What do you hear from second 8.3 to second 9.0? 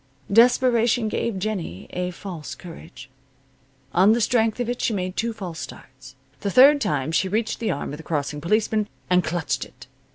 policeman,